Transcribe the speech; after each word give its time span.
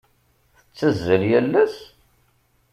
Tettazzal 0.65 1.23
yal 1.29 1.53
ass? 1.63 1.77